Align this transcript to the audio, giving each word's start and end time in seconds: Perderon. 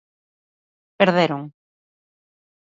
Perderon. 0.97 1.43